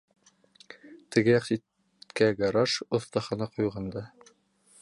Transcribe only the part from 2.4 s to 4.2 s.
гараж, оҫтахана ҡуйғанда...